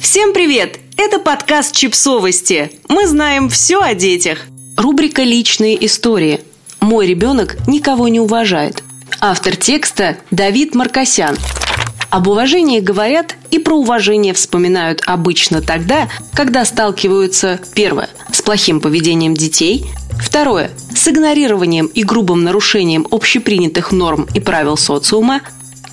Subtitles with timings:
[0.00, 0.80] Всем привет!
[0.96, 2.72] Это подкаст «Чипсовости».
[2.88, 4.38] Мы знаем все о детях.
[4.78, 6.40] Рубрика «Личные истории».
[6.80, 8.82] Мой ребенок никого не уважает.
[9.20, 11.36] Автор текста Давид Маркосян.
[12.08, 19.34] Об уважении говорят и про уважение вспоминают обычно тогда, когда сталкиваются, первое, с плохим поведением
[19.34, 19.84] детей,
[20.18, 25.42] второе, с игнорированием и грубым нарушением общепринятых норм и правил социума,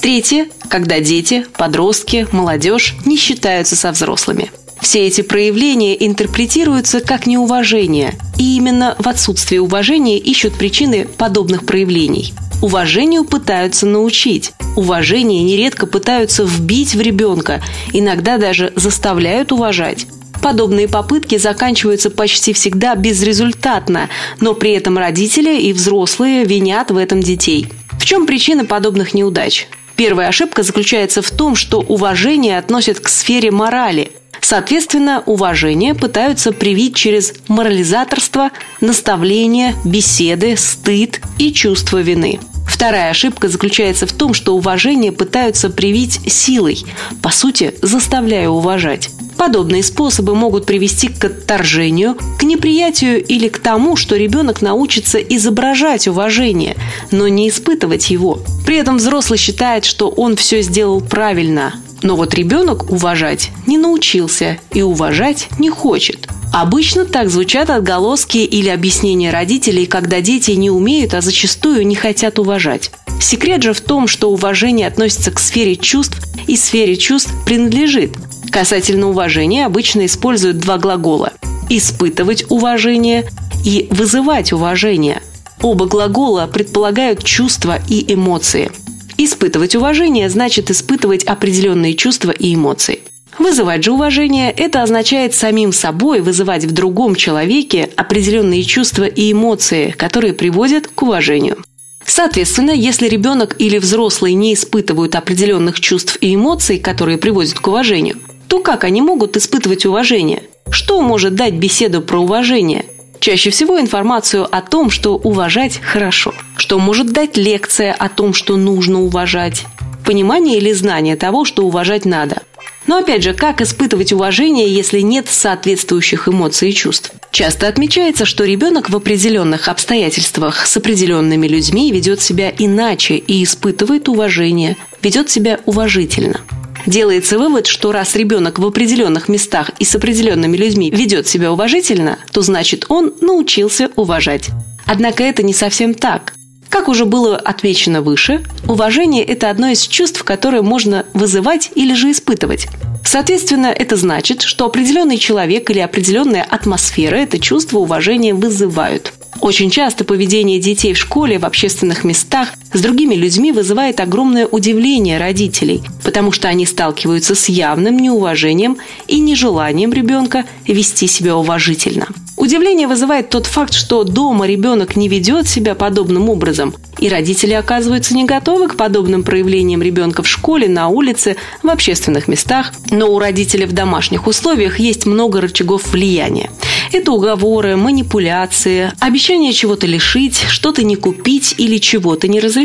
[0.00, 4.50] третье, когда дети, подростки, молодежь не считаются со взрослыми.
[4.80, 12.32] Все эти проявления интерпретируются как неуважение, и именно в отсутствии уважения ищут причины подобных проявлений.
[12.62, 14.52] Уважению пытаются научить.
[14.76, 20.06] Уважение нередко пытаются вбить в ребенка, иногда даже заставляют уважать.
[20.42, 24.08] Подобные попытки заканчиваются почти всегда безрезультатно,
[24.40, 27.68] но при этом родители и взрослые винят в этом детей.
[27.98, 29.68] В чем причина подобных неудач?
[30.00, 34.12] Первая ошибка заключается в том, что уважение относят к сфере морали.
[34.40, 42.40] Соответственно, уважение пытаются привить через морализаторство, наставление, беседы, стыд и чувство вины.
[42.66, 46.82] Вторая ошибка заключается в том, что уважение пытаются привить силой,
[47.22, 49.10] по сути, заставляя уважать.
[49.40, 56.06] Подобные способы могут привести к отторжению, к неприятию или к тому, что ребенок научится изображать
[56.06, 56.76] уважение,
[57.10, 58.40] но не испытывать его.
[58.66, 64.58] При этом взрослый считает, что он все сделал правильно, но вот ребенок уважать не научился
[64.74, 66.28] и уважать не хочет.
[66.52, 72.38] Обычно так звучат отголоски или объяснения родителей, когда дети не умеют, а зачастую не хотят
[72.38, 72.90] уважать.
[73.22, 78.18] Секрет же в том, что уважение относится к сфере чувств и сфере чувств принадлежит.
[78.50, 81.32] Касательно уважения обычно используют два глагола–
[81.70, 83.30] испытывать уважение
[83.64, 85.22] и вызывать уважение.
[85.62, 88.72] Оба глагола предполагают чувства и эмоции.
[89.18, 93.00] Испытывать уважение значит испытывать определенные чувства и эмоции.
[93.38, 99.94] Вызывать же уважение– это означает самим собой вызывать в другом человеке определенные чувства и эмоции,
[99.96, 101.58] которые приводят к уважению.
[102.04, 108.16] Соответственно, если ребенок или взрослый не испытывают определенных чувств и эмоций, которые приводят к уважению,
[108.50, 110.42] то как они могут испытывать уважение?
[110.70, 112.84] Что может дать беседу про уважение?
[113.20, 116.34] Чаще всего информацию о том, что уважать хорошо.
[116.56, 119.66] Что может дать лекция о том, что нужно уважать.
[120.04, 122.42] Понимание или знание того, что уважать надо.
[122.88, 127.12] Но опять же, как испытывать уважение, если нет соответствующих эмоций и чувств?
[127.30, 134.08] Часто отмечается, что ребенок в определенных обстоятельствах с определенными людьми ведет себя иначе и испытывает
[134.08, 136.40] уважение, ведет себя уважительно.
[136.86, 142.18] Делается вывод, что раз ребенок в определенных местах и с определенными людьми ведет себя уважительно,
[142.32, 144.50] то значит он научился уважать.
[144.86, 146.34] Однако это не совсем так.
[146.68, 152.12] Как уже было отмечено выше, уважение– это одно из чувств, которое можно вызывать или же
[152.12, 152.68] испытывать.
[153.04, 159.12] Соответственно, это значит, что определенный человек или определенная атмосфера это чувство уважения вызывают.
[159.40, 165.18] Очень часто поведение детей в школе, в общественных местах с другими людьми вызывает огромное удивление
[165.18, 172.08] родителей, потому что они сталкиваются с явным неуважением и нежеланием ребенка вести себя уважительно.
[172.36, 178.14] Удивление вызывает тот факт, что дома ребенок не ведет себя подобным образом, и родители оказываются
[178.14, 182.72] не готовы к подобным проявлениям ребенка в школе, на улице, в общественных местах.
[182.90, 186.50] Но у родителей в домашних условиях есть много рычагов влияния.
[186.92, 192.59] Это уговоры, манипуляции, обещание чего-то лишить, что-то не купить или чего-то не разрешить.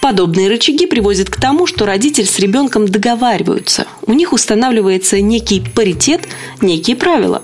[0.00, 3.86] Подобные рычаги приводят к тому, что родитель с ребенком договариваются.
[4.06, 6.28] У них устанавливается некий паритет,
[6.60, 7.42] некие правила.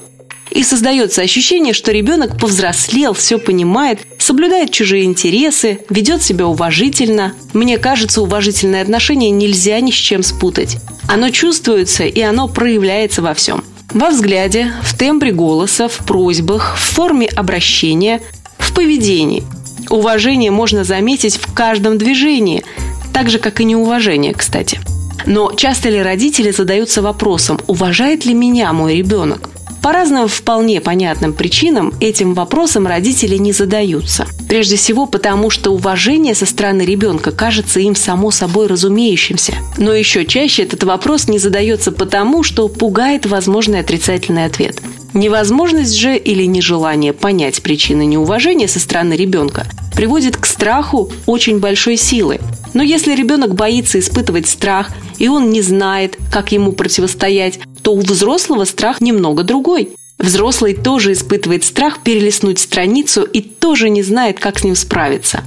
[0.51, 7.35] И создается ощущение, что ребенок повзрослел, все понимает, соблюдает чужие интересы, ведет себя уважительно.
[7.55, 10.77] Мне кажется, уважительное отношение нельзя ни с чем спутать.
[11.09, 13.65] Оно чувствуется и оно проявляется во всем.
[13.93, 18.21] Во взгляде, в тембре голоса, в просьбах, в форме обращения,
[18.59, 19.45] в поведении.
[19.91, 22.65] Уважение можно заметить в каждом движении,
[23.13, 24.81] так же, как и неуважение, кстати.
[25.27, 29.49] Но часто ли родители задаются вопросом, уважает ли меня мой ребенок?
[29.85, 34.27] По разным вполне понятным причинам этим вопросом родители не задаются.
[34.49, 39.53] Прежде всего потому, что уважение со стороны ребенка кажется им само собой разумеющимся.
[39.77, 44.81] Но еще чаще этот вопрос не задается потому, что пугает возможный отрицательный ответ.
[45.15, 49.65] Невозможность же или нежелание понять причины неуважения со стороны ребенка
[49.95, 52.41] приводит к страху очень большой силы.
[52.75, 58.01] Но если ребенок боится испытывать страх, и он не знает, как ему противостоять, то у
[58.01, 59.91] взрослого страх немного другой.
[60.19, 65.45] Взрослый тоже испытывает страх перелистнуть страницу и тоже не знает, как с ним справиться.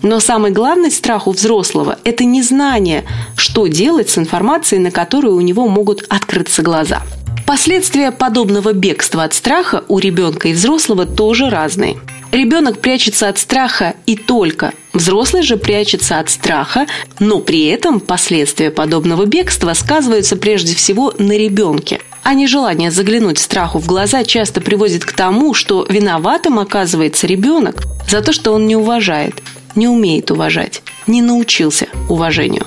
[0.00, 3.04] Но самый главный страх у взрослого– это незнание,
[3.36, 7.02] что делать с информацией, на которую у него могут открыться глаза.
[7.46, 11.98] Последствия подобного бегства от страха у ребенка и взрослого тоже разные.
[12.30, 14.72] Ребенок прячется от страха и только.
[14.94, 16.86] Взрослый же прячется от страха,
[17.18, 22.00] но при этом последствия подобного бегства сказываются прежде всего на ребенке.
[22.22, 28.22] А нежелание заглянуть страху в глаза часто приводит к тому, что виноватым оказывается ребенок за
[28.22, 29.42] то, что он не уважает,
[29.74, 32.66] не умеет уважать, не научился уважению.